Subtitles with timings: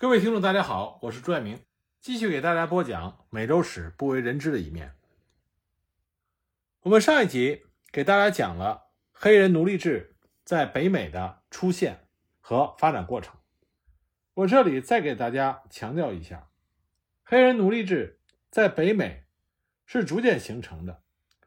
[0.00, 1.62] 各位听众，大家好，我是朱爱明，
[2.00, 4.94] 继续给大家播讲美洲史不为人知的一面。
[6.80, 12.08] 我们上一集给大家讲了黑人奴隶制在北美的出现
[12.40, 13.36] 和发展过程。
[14.32, 16.48] 我这里再给大家强调一下，
[17.22, 18.18] 黑人奴隶制
[18.50, 19.24] 在北美
[19.84, 21.02] 是逐渐形成的，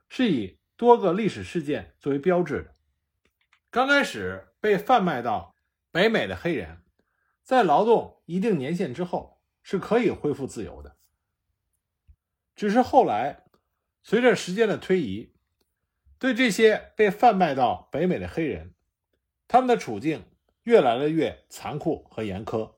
[0.10, 2.76] 是以多个历史事件作为标志的。
[3.72, 5.56] 刚开始被贩卖到
[5.92, 6.83] 北美的黑人。
[7.44, 10.96] 在劳动一定年限之后，是可以恢复自由的。
[12.56, 13.44] 只是后来，
[14.02, 15.34] 随着时间的推移，
[16.18, 18.74] 对这些被贩卖到北美的黑人，
[19.48, 20.24] 他们的处境
[20.64, 22.76] 越来的越残酷和严苛。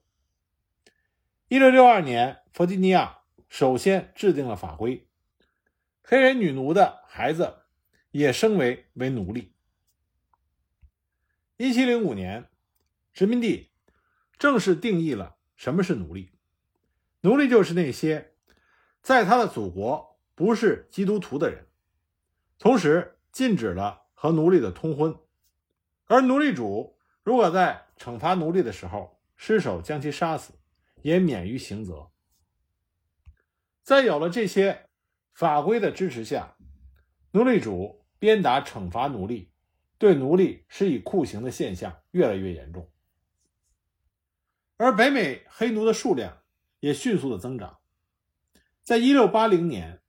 [1.48, 5.08] 一六六二年，弗吉尼亚首先制定了法规，
[6.02, 7.66] 黑人女奴的孩子
[8.10, 9.54] 也升为为奴隶。
[11.58, 12.50] 一七零五年，
[13.14, 13.75] 殖民地。
[14.38, 16.32] 正式定义了什么是奴隶。
[17.22, 18.34] 奴隶就是那些
[19.02, 21.68] 在他的祖国不是基督徒的人，
[22.60, 25.18] 同时禁止了和奴隶的通婚。
[26.06, 30.54] 而奴隶主如果在惩罚奴隶的时候失手将其杀死，
[31.02, 32.12] 也免于刑责。
[33.82, 34.90] 在有了这些
[35.34, 36.56] 法规的支持下，
[37.32, 39.52] 奴隶主鞭打惩罚奴隶、
[39.98, 42.90] 对奴隶施以酷刑的现象越来越严重。
[44.78, 46.42] 而北美黑奴的数量
[46.82, 47.80] 也迅速的增长，
[48.84, 50.02] 在一六八零年，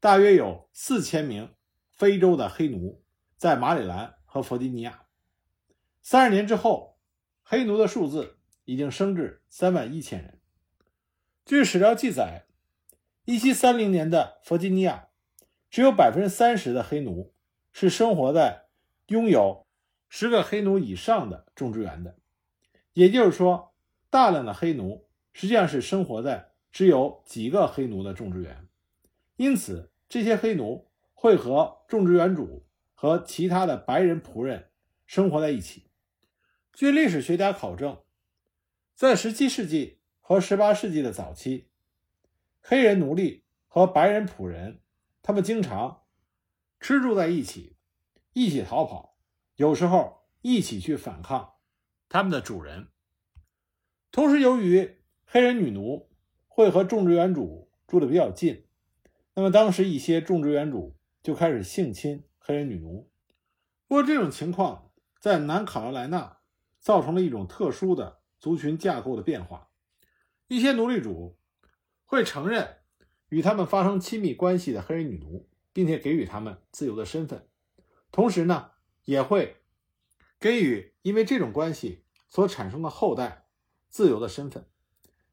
[0.00, 1.54] 大约有四千名
[1.90, 3.04] 非洲的黑奴
[3.36, 5.04] 在马里兰和弗吉尼亚。
[6.00, 6.98] 三十年之后，
[7.42, 10.40] 黑奴的数字已经升至三万一千人。
[11.44, 12.46] 据史料记载，
[13.26, 15.08] 一七三零年的弗吉尼亚
[15.68, 17.34] 只有百分之三十的黑奴
[17.72, 18.68] 是生活在
[19.08, 19.66] 拥有
[20.08, 22.16] 十个黑奴以上的种植园的，
[22.94, 23.73] 也就是说。
[24.14, 28.68] 大量的黑奴实际上是生活在只有几个黑奴的种植园，
[29.34, 32.64] 因此这些黑奴会和种植园主
[32.94, 34.70] 和其他的白人仆人
[35.04, 35.90] 生活在一起。
[36.72, 38.04] 据历史学家考证，
[38.94, 41.70] 在17世纪和18世纪的早期，
[42.60, 44.80] 黑人奴隶和白人仆人
[45.22, 46.04] 他们经常
[46.78, 47.74] 吃住在一起，
[48.32, 49.18] 一起逃跑，
[49.56, 51.54] 有时候一起去反抗
[52.08, 52.90] 他们的主人。
[54.14, 54.94] 同时，由于
[55.26, 56.08] 黑人女奴
[56.46, 58.64] 会和种植园主住的比较近，
[59.34, 63.10] 那么当时一些种植园主就开始性侵黑人女奴。
[63.88, 66.38] 不过，这种情况在南卡罗来纳
[66.78, 69.68] 造成了一种特殊的族群架构的变化。
[70.46, 71.36] 一些奴隶主
[72.04, 72.76] 会承认
[73.30, 77.48] 与他们发生亲密关系的黑人女奴，并且给予他们自由的身份，
[78.12, 78.70] 同时呢，
[79.06, 79.56] 也会
[80.38, 83.40] 给予因为这种关系所产生的后代。
[83.94, 84.66] 自由的身份，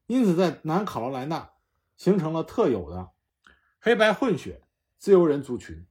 [0.06, 1.54] 因此在南卡罗来纳
[1.98, 3.10] 形成了特有的
[3.80, 4.62] 黑白混血
[5.00, 5.88] 自由人族群。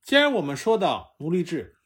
[0.00, 1.76] 既然我们说到奴隶制，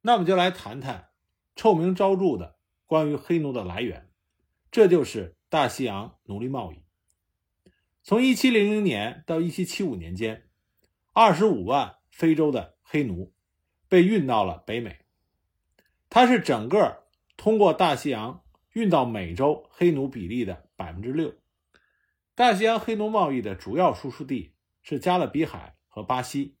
[0.00, 1.10] 那我们就来谈谈
[1.54, 4.10] 臭名昭著的关于黑奴的来源，
[4.72, 6.82] 这就是大西洋奴隶贸易。
[8.02, 10.48] 从1700年到1775年间
[11.14, 13.32] ，25万非洲的黑奴
[13.88, 15.04] 被运到了北美，
[16.10, 17.04] 它是整个
[17.36, 18.42] 通过大西洋。
[18.76, 21.32] 运到美洲黑奴比例的百分之六，
[22.34, 26.58] 大西洋黑奴贸易的主要输出地是加勒比海和巴西。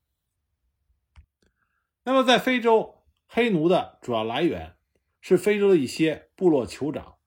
[2.04, 4.76] 那么，在非洲，黑奴的主要来源
[5.20, 7.18] 是非洲的一些部落酋长，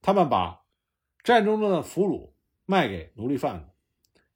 [0.00, 0.64] 他们把
[1.22, 2.32] 战争中的俘虏
[2.64, 3.66] 卖给奴隶贩子；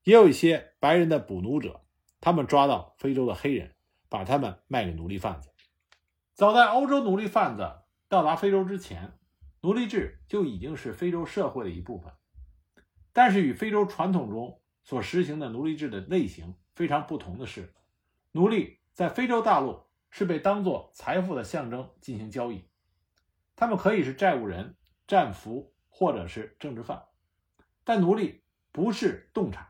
[0.05, 1.87] 也有一些白人的捕奴者，
[2.21, 3.75] 他们抓到非洲的黑人，
[4.11, 5.49] 把他们卖给奴隶贩子。
[6.35, 7.77] 早在欧洲奴隶贩子
[8.11, 9.19] 到达非洲之前。
[9.65, 12.13] 奴隶制就已经是非洲社会的一部分，
[13.13, 17.73] 但是与非洲传统中所实行的奴隶制的类型非常不同的是，
[18.33, 22.65] 奴隶在非洲大陆是被当作财富的象征进行交易，
[23.55, 27.05] 他们可以是债务人、战俘或者是政治犯，
[27.85, 28.43] 但奴隶
[28.73, 29.69] 不是动产。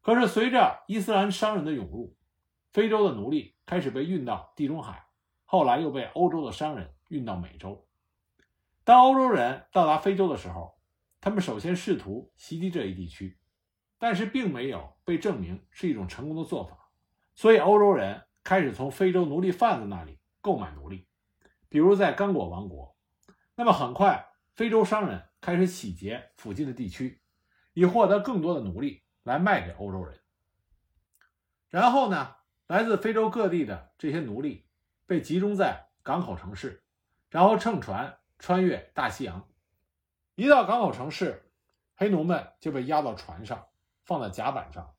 [0.00, 2.16] 可是随着伊斯兰商人的涌入，
[2.72, 5.06] 非洲的奴隶开始被运到地中海，
[5.44, 7.86] 后来又被欧洲的商人运到美洲。
[8.82, 10.78] 当欧洲人到达非洲的时候，
[11.20, 13.38] 他们首先试图袭击这一地区，
[13.98, 16.90] 但是并没有被证明是一种成功的做法。
[17.34, 21.06] 所以，欧洲人开始从非洲奴隶贩子那里购买奴隶，
[21.68, 22.96] 比如在刚果王国。
[23.54, 27.20] 那么，很快，非洲商人开始洗劫附近的地区，
[27.74, 30.18] 以获得更多的奴隶来卖给欧洲人。
[31.68, 32.36] 然后呢，
[32.66, 34.66] 来自非洲各地的这些奴隶
[35.06, 36.82] 被集中在港口城市，
[37.28, 38.16] 然后乘船。
[38.40, 39.48] 穿越大西洋，
[40.34, 41.52] 一到港口城市，
[41.94, 43.68] 黑奴们就被押到船上，
[44.04, 44.96] 放在甲板上，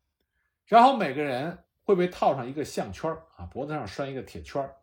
[0.66, 4.74] 然后每个人会被套上一个项圈啊，脖子上拴一个铁圈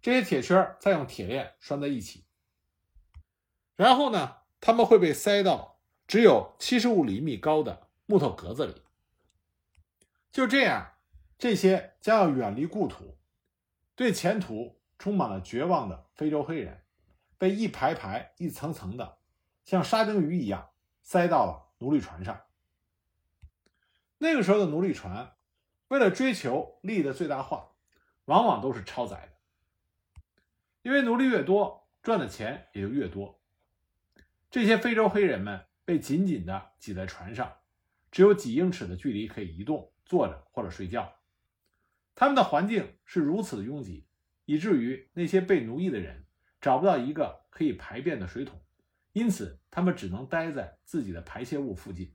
[0.00, 2.24] 这些铁圈再用铁链拴在一起。
[3.76, 8.82] 然后呢，他们会被塞到只有七十五厘米高的木头格子里。
[10.32, 10.94] 就这样，
[11.36, 13.18] 这些将要远离故土、
[13.94, 16.85] 对前途充满了绝望的非洲黑人，
[17.38, 19.18] 被一排排、一层层的，
[19.64, 20.70] 像沙丁鱼一样
[21.02, 22.42] 塞到了奴隶船上。
[24.18, 25.34] 那个时候的奴隶船，
[25.88, 27.72] 为了追求利益的最大化，
[28.24, 30.22] 往往都是超载的，
[30.82, 33.40] 因为奴隶越多，赚的钱也就越多。
[34.50, 37.58] 这些非洲黑人们被紧紧地挤在船上，
[38.10, 41.12] 只有几英尺的距离可以移动、坐着或者睡觉。
[42.14, 44.06] 他们的环境是如此的拥挤，
[44.46, 46.25] 以至于那些被奴役的人
[46.60, 48.60] 找不到一个可以排便的水桶，
[49.12, 52.14] 因此他们只能待在自己的排泄物附近。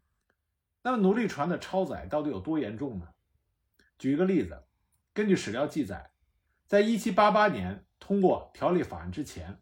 [0.83, 3.09] 那么，奴隶船的超载到底有多严重呢？
[3.97, 4.63] 举一个例子，
[5.13, 6.11] 根据史料记载，
[6.67, 9.59] 在1788年通过条例法案之前，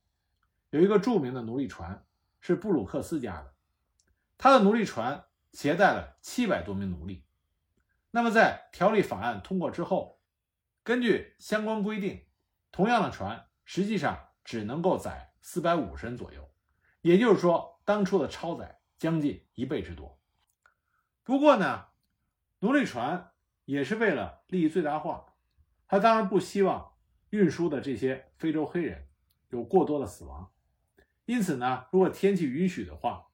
[0.70, 2.06] 有一个著名的奴隶船。
[2.42, 3.54] 是布鲁克斯家的，
[4.38, 7.26] 他的奴隶船携带了七百多名奴隶。
[8.12, 10.22] 那么在条例法案通过之后，
[10.86, 12.26] 根据相关规定，
[12.72, 16.50] 同样的船实际上只能够载四百五十人左右，
[17.02, 20.20] 也就是说，当初的超载将近一倍之多。
[21.24, 21.88] 不过呢，
[22.60, 23.32] 奴隶船
[23.66, 25.34] 也是为了利益最大化，
[25.88, 26.94] 他当然不希望
[27.30, 29.08] 运输的这些非洲黑人
[29.50, 30.52] 有过多的死亡。
[31.26, 33.28] 因此呢，如果天气允许的话，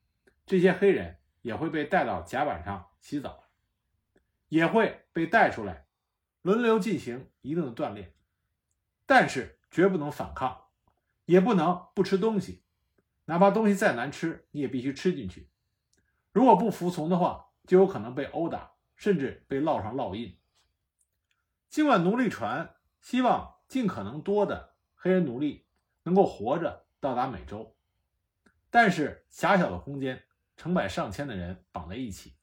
[0.45, 3.45] 这些黑人也会被带到甲板上洗澡，
[4.49, 5.87] 也会被带出来，
[6.41, 8.13] 轮流进行一定的锻炼，
[9.05, 10.64] 但是绝不能反抗，
[11.25, 12.63] 也不能不吃东西，
[13.25, 15.49] 哪怕东西再难吃，你也必须吃进去。
[16.31, 20.37] 如果不服从的话，就有可能被殴打，甚至被烙上烙印。
[21.69, 25.67] 尽管奴隶船希望尽可能多的黑人奴隶
[26.03, 27.75] 能够活着到达美洲。
[28.69, 30.23] 但是狭小的空间，
[30.57, 32.35] 成百上千的人绑在一起，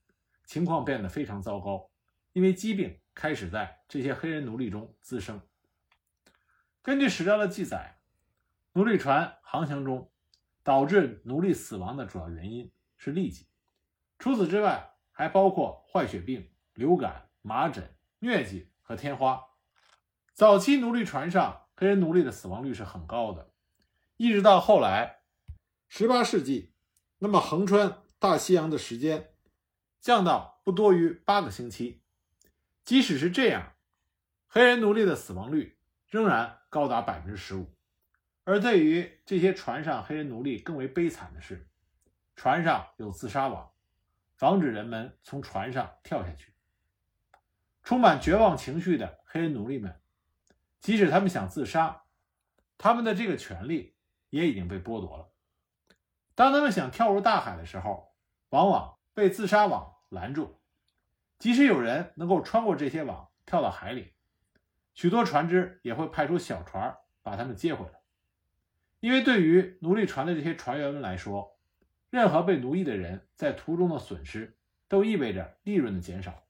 [0.44, 1.90] 情况变得非常糟糕。
[2.32, 5.40] 因为疾病开始在这些黑人奴隶中滋生。
[6.80, 8.00] 根据史料的记载，
[8.74, 10.10] 奴隶船航行中
[10.62, 13.46] 导致奴隶死亡的主要原因是痢疾，
[14.18, 19.44] 除此之外，还包括坏血病、流感、麻疹、疟疾和天花。
[20.32, 23.52] 早期奴隶船上黑人奴隶的死亡率是很高的，
[24.16, 25.20] 一直到后来。
[25.88, 26.72] 十八世纪，
[27.18, 29.34] 那么横穿大西洋的时间
[30.00, 32.02] 降到不多于八个星期。
[32.82, 33.74] 即使是这样，
[34.46, 37.66] 黑人奴隶的死亡率仍然高达百分之十五。
[38.44, 41.68] 而对于这些船上黑人奴隶更为悲惨的是，
[42.34, 43.72] 船上有自杀网，
[44.34, 46.52] 防止人们从船上跳下去。
[47.84, 50.00] 充满绝望情绪的黑人奴隶们，
[50.80, 52.04] 即使他们想自杀，
[52.78, 53.96] 他们的这个权利
[54.30, 55.32] 也已经被剥夺了。
[56.34, 58.12] 当他们想跳入大海的时候，
[58.48, 60.60] 往往被自杀网拦住。
[61.38, 64.14] 即使有人能够穿过这些网跳到海里，
[64.94, 68.01] 许多船只也会派出小船把他们接回来。
[69.02, 71.58] 因为对于奴隶船的这些船员们来说，
[72.08, 74.56] 任何被奴役的人在途中的损失
[74.86, 76.44] 都意味着利润的减少。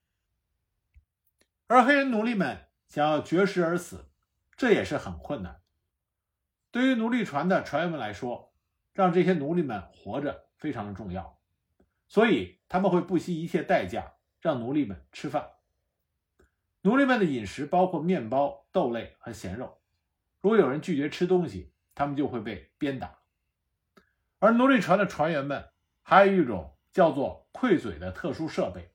[1.67, 4.11] 而黑人奴隶们想要绝食而死，
[4.55, 5.63] 这也是很困难。
[6.71, 8.53] 对于奴隶船的船员们来说，
[8.93, 11.39] 让这些奴隶们活着非常的重要，
[12.07, 15.53] 所以他们会不惜一切代价让奴隶们吃饭。
[16.83, 19.79] 奴隶们的饮食包括面包、豆类和咸肉。
[20.43, 23.19] 如果有人拒绝吃东西，他们就会被鞭打。
[24.39, 25.71] 而奴隶船的船员们
[26.03, 28.93] 还有一种叫做溃嘴的特殊设备，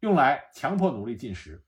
[0.00, 1.64] 用来强迫奴隶进食。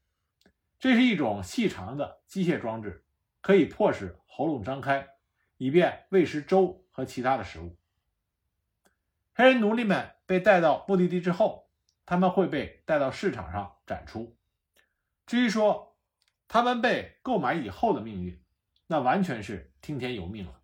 [0.79, 3.05] 这是一种细长的机械装置，
[3.41, 5.09] 可以迫使喉咙张开，
[5.57, 6.79] 以便喂食粥。
[6.95, 7.79] 和其他的食物。
[9.33, 11.71] 黑人奴隶们被带到目的地之后，
[12.05, 14.37] 他们会被带到市场上展出。
[15.25, 15.97] 至于说
[16.49, 18.42] 他们被购买以后的命运，
[18.93, 20.61] 那完全是听天由命了。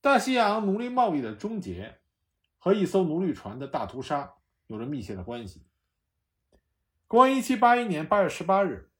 [0.00, 2.00] 大西洋奴隶贸易的终结
[2.58, 4.34] 和一艘奴隶船的大屠杀
[4.66, 5.64] 有着密切的关系。
[7.06, 8.90] 公元1781年8月18日，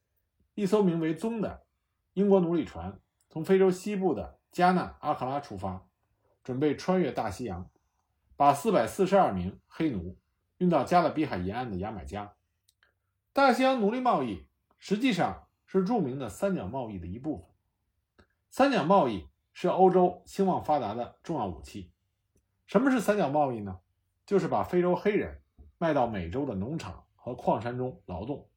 [0.54, 1.66] 一艘名为“宗”的
[2.12, 5.84] 英国奴隶船从非洲西部的加纳阿克拉出发。
[6.44, 7.68] 准备穿越大西洋，
[8.36, 10.16] 把四百四十二名黑奴
[10.58, 12.36] 运到加勒比海沿岸的牙买加。
[13.32, 14.46] 大西洋奴隶贸易
[14.78, 17.53] 实际上是著名的三角贸易的一部分。
[18.56, 21.90] 三角贸易是欧洲兴旺发达的重要武器。
[22.68, 23.80] 什么是三角贸易呢？
[24.26, 25.42] 就是把非洲黑人
[25.76, 28.48] 卖到美洲的农场和矿山中劳动，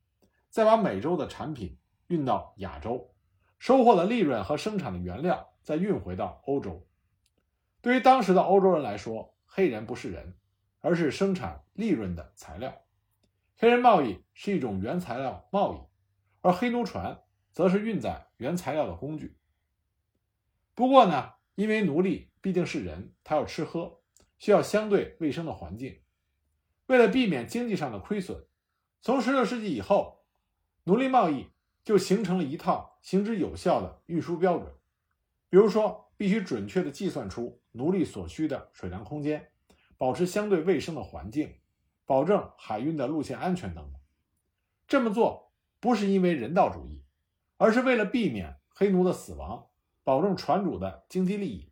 [0.51, 3.11] 再把美洲的产品运到亚洲，
[3.57, 6.85] 收获的利润和生产的原料再运回到欧洲。
[7.81, 10.35] 对于当时的欧洲人来说，黑人不是人，
[10.79, 12.71] 而是生产利润的材料。
[13.57, 15.79] 黑人贸易是一种原材料贸易，
[16.41, 17.19] 而黑奴船
[17.51, 19.35] 则是运载原材料的工具。
[20.77, 23.99] 不过呢，因为奴隶毕竟是人，他要吃喝，
[24.37, 26.01] 需要相对卫生的环境。
[26.85, 28.45] 为了避免经济上的亏损，
[29.01, 30.23] 从16世纪以后，
[30.83, 31.47] 奴隶贸易
[31.83, 34.71] 就形成了一套行之有效的运输标准。
[35.49, 39.49] 比如说，必须准确地计算出奴隶所需的水量空间，
[39.97, 41.55] 保持相对卫生的环境。
[42.05, 43.99] 保证海运的路线安全等等。
[44.87, 47.03] 这么做不是因为人道主义，
[47.57, 49.66] 而是为了避免黑奴的死亡，
[50.07, 51.69] 保证船主的经济利益。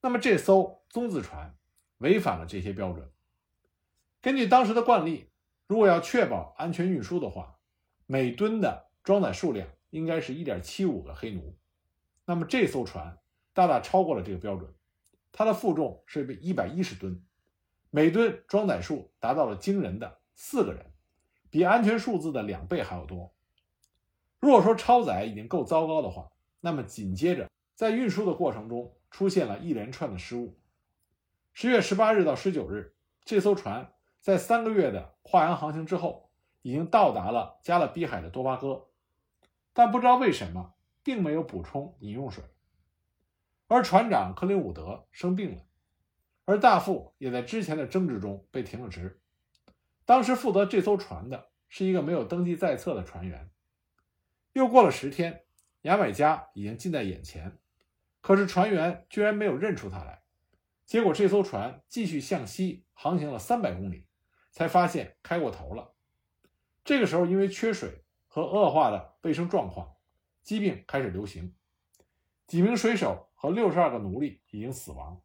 [0.00, 1.54] 那么这艘棕字船
[1.98, 3.12] 违反了这些标准。
[4.22, 5.28] 根据当时的惯例，
[5.66, 7.58] 如果要确保安全运输的话，
[8.06, 11.58] 每吨的装载数量应该是一点七五个黑奴。
[12.24, 13.18] 那么这艘船
[13.52, 14.72] 大大超过了这个标准，
[15.30, 17.22] 它的负重是一百一十吨。
[17.90, 20.90] 每吨装载数达到了惊人的四个人，
[21.50, 23.34] 比安全数字的两倍还要多。
[24.40, 26.30] 如果说超载已经够糟糕的话，
[26.64, 30.58] 那么紧接着在运输的过程中出现了一连串的失误。
[31.52, 33.92] 十月十八日到十九日，这艘船
[34.22, 36.30] 在三个月的跨洋航行之后，
[36.62, 38.86] 已经到达了加勒比海的多巴哥，
[39.74, 42.42] 但不知道为什么并没有补充饮用水，
[43.68, 45.62] 而船长克林伍德生病了。
[46.46, 49.20] 而大副也在之前的争执中被停了职。
[50.06, 53.50] 当时负责这艘船的是一个没有登记在册的船员。
[54.54, 55.43] 又过了十天，
[55.84, 57.58] 牙买加已经近在眼前，
[58.22, 60.22] 可是船员居然没有认出他来。
[60.86, 64.06] 结果这艘船继续向西航行了三百公里，
[64.50, 65.92] 才发现开过头了。
[66.84, 69.94] 这个时候，因为缺水和恶化的卫生状况，
[70.42, 71.54] 疾病开始流行，
[72.46, 75.20] 几名水手和六十二个奴隶已经死亡。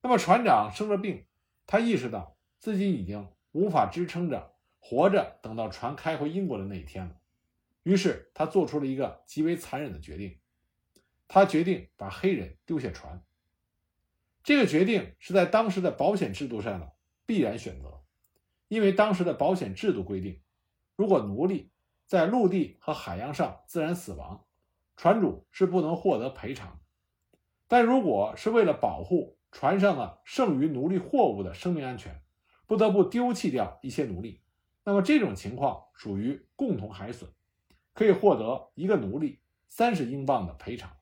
[0.00, 1.26] 那么船长生着病，
[1.66, 7.20] 他意识到自己已经无法支撑着活着等到船开回英国的那一天了，
[7.84, 10.40] 于是他做出了一个极为残忍的决定，
[11.28, 13.22] 他决定把黑人丢下船。
[14.42, 16.92] 这个决定是在当时的保险制度上的
[17.24, 18.02] 必然选择，
[18.66, 20.42] 因为当时的保险制度规定，
[20.96, 21.70] 如果奴隶
[22.04, 24.44] 在陆地和海洋上自然死亡，
[24.96, 26.80] 船主是不能获得赔偿，
[27.68, 29.38] 但如果是为了保护。
[29.56, 32.20] 船上的剩余奴隶货物的生命安全，
[32.66, 34.42] 不得不丢弃掉一些奴隶。
[34.82, 37.30] 那么这种情况属于共同海损，
[37.94, 40.94] 可以获得一个奴隶三十英镑的赔偿。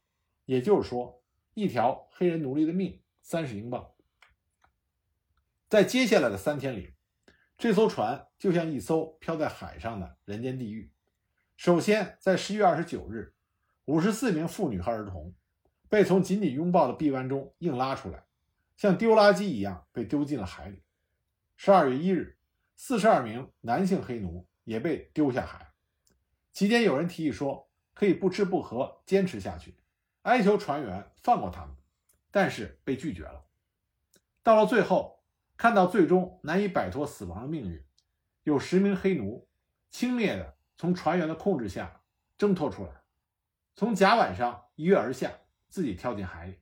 [0.45, 1.23] 也就是说，
[1.55, 3.91] 一条黑人奴隶的命三十英镑。
[5.69, 6.93] 在接下来的三天里，
[7.57, 10.93] 这艘船就像一艘漂在海上的人间地狱。
[11.57, 13.35] 首先，在十一月二十九日，
[13.87, 15.35] 五十四名妇女和儿童
[15.89, 18.25] 被从紧紧拥抱的臂弯中硬拉出来。
[18.77, 20.83] 像丢垃圾一样被丢进了海里。
[21.57, 22.37] 十二月一日，
[22.75, 25.72] 四十二名男性黑奴也被丢下海。
[26.53, 29.77] 期间，有人提议说可以不吃不喝坚持下去，
[30.23, 31.75] 哀求船员放过他们，
[32.31, 33.45] 但是被拒绝了。
[34.43, 35.25] 到了最后，
[35.57, 37.85] 看到最终难以摆脱死亡的命运，
[38.43, 39.49] 有十名黑奴
[39.91, 42.03] 轻蔑地从船员的控制下
[42.37, 43.03] 挣脱出来，
[43.75, 45.33] 从甲板上一跃而下，
[45.69, 46.59] 自己跳进海里。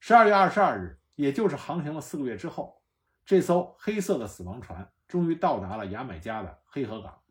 [0.00, 1.00] 十二月二十二日。
[1.16, 2.82] 也就是航行了四个月之后，
[3.24, 7.22] 这艘黑色的死亡船终于到达了牙买加的黑河港。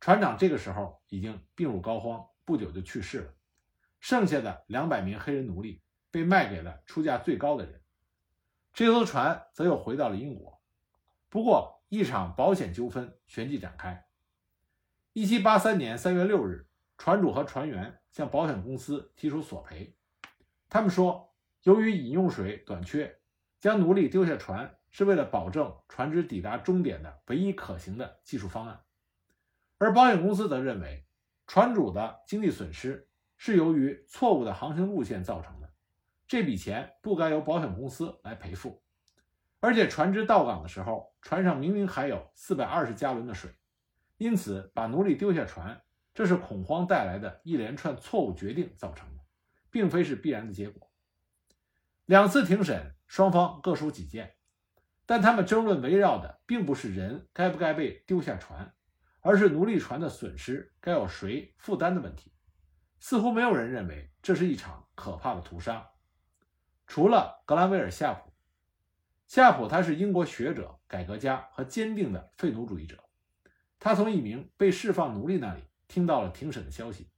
[0.00, 3.34] 船长这个时候已经病入膏肓，不久就去世了。
[4.00, 7.80] 剩下的两百名黑人奴隶被卖给了出价最高的人。
[8.72, 10.60] 这艘船则又回到了英国。
[11.28, 14.06] 不过，一场保险纠纷旋即展开。
[15.12, 16.66] 一七八三年三月六日，
[16.98, 19.94] 船主和船员向保险公司提出索赔。
[20.68, 21.28] 他们说。
[21.64, 23.20] 由于饮用水短缺，
[23.58, 28.80] 将奴隶丢下船是为了保证船只抵达终点的唯一可行的技术方案，
[29.80, 31.06] 而保险公司则认为，
[31.46, 33.08] 船主的经济损失
[33.38, 35.70] 是由于错误的航行路线造成的，
[36.28, 38.82] 这笔钱不该由保险公司来赔付。
[39.58, 43.50] 而且船只到港的时候，船上明明还有四百二十加仑的水，
[44.18, 45.80] 因此把奴隶丢下船，
[46.12, 49.22] 这是恐慌带来的一连串错误决定造成的，
[49.70, 50.90] 并非是必然的结果。
[52.04, 54.34] 两次庭审，双方各抒己见，
[55.06, 58.74] 但他们争论围绕的并不是人该不该被丢下船，
[59.20, 62.32] 而是奴隶船的损失该由谁负担的问题。
[62.98, 65.90] 似乎没有人认为这是一场可怕的屠杀，
[66.86, 68.30] 除了格兰维尔夏普。
[69.26, 73.02] 夏普他是英国学者、改革家和坚定的废奴主义者。
[73.78, 77.10] 他从一名被释放奴隶那里听到了庭审的消息，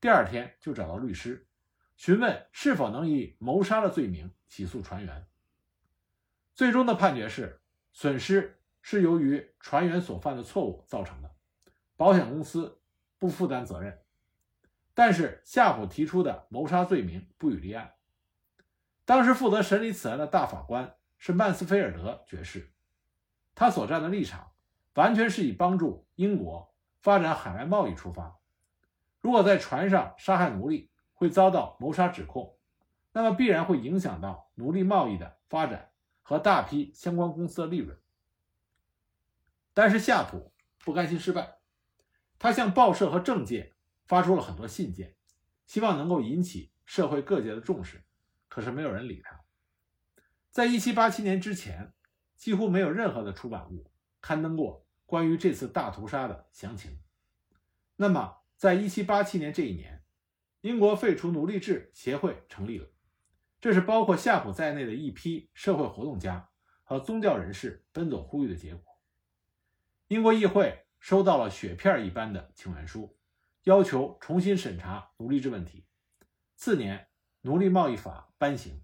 [0.00, 1.48] 第二天就找到律师，
[1.96, 5.26] 询问是否能以谋杀的罪名起诉船员。
[6.54, 7.60] 最终的判决是，
[7.92, 11.33] 损失是由于船员所犯的错误造成的，
[11.96, 12.80] 保险公司
[13.18, 13.98] 不负担责任。
[14.94, 17.94] 但是夏普提出的谋杀罪名不予立案。
[19.04, 22.72] 当时负责审理此案的大法官是曼斯菲尔德爵士，
[23.54, 24.52] 他所站的立场
[24.94, 28.38] 完全是以帮助英国发展海外贸易出发。
[29.20, 32.56] 如果在船上杀害奴隶会遭到谋杀指控，
[33.12, 35.90] 那么必然会影响到奴隶贸易的发展。
[36.26, 37.98] 和大批相关公司的利润，
[39.74, 41.58] 但是夏普不甘心失败，
[42.44, 43.72] 他向报社和政界
[44.04, 45.16] 发出了很多信件，
[45.64, 48.04] 希望能够引起社会各界的重视，
[48.50, 49.40] 可是没有人理他。
[50.50, 51.94] 在一七八七年之前，
[52.36, 57.00] 几乎没有任何的出版物刊登过关于这次大屠杀的详情。
[57.96, 60.02] 那么，在一七八七年这一年，
[60.60, 62.86] 英国废除奴隶制协会成立了。
[63.58, 66.50] 这是包括夏普在内的一批社会活动家
[66.82, 68.84] 和宗教人士奔走呼吁的结果。
[70.08, 73.14] 英国议会收到了雪片一般的请愿书，
[73.64, 75.84] 要求重新审查奴隶制问题。
[76.56, 77.08] 次年，
[77.42, 78.80] 奴隶贸易法颁行，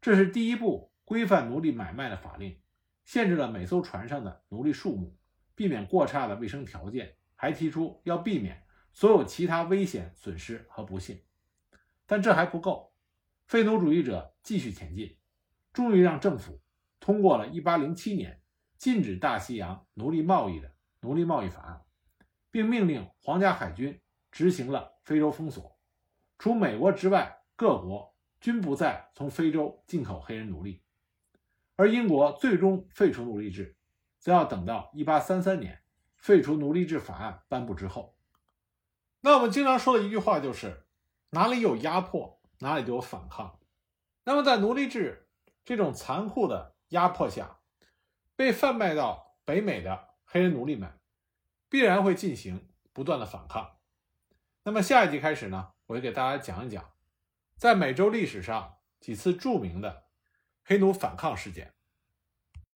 [0.00, 2.60] 这是第一部规范奴隶买卖的法令，
[3.04, 5.16] 限制了每艘船上的奴隶数目，
[5.54, 11.22] 避免过差的卫生条件，还提出要避免所有其他危险、损失和不幸。
[12.04, 12.92] 但这还不够。
[13.46, 15.16] 废奴主义者继续前进，
[15.72, 16.60] 终于让政府
[16.98, 18.42] 通过了1807年
[18.76, 21.82] 禁止大西洋奴隶贸易的奴隶贸易法案，
[22.50, 25.78] 并命令皇家海军执行了非洲封锁，
[26.38, 30.82] 除美国之外，各国均不再从非洲进口黑人奴隶。
[31.76, 33.76] 而英国最终废除奴隶制，
[34.18, 35.82] 则要等到1833年
[36.16, 38.14] 废除奴隶制法案颁布之后。
[39.20, 40.86] 那我们经常说的一句话就是：
[41.30, 42.40] 哪里有压迫？
[42.58, 43.58] 哪里就有反抗，
[44.24, 45.30] 那么在奴隶制
[45.64, 47.60] 这种残酷的压迫下，
[48.36, 50.96] 被贩卖到北美的黑人奴隶们
[51.68, 53.78] 必然会进行不断的反抗。
[54.62, 56.92] 那么下一集开始呢，我就给大家讲一讲，
[57.56, 60.04] 在美洲历史上几次著名的
[60.62, 61.74] 黑奴反抗事件。